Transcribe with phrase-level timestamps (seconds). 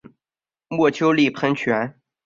[0.67, 1.95] 墨丘利喷泉。